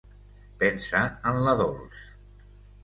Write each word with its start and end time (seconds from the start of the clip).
Pensa 0.63 1.03
en 1.33 1.39
la 1.49 1.55
Dols. 1.63 2.03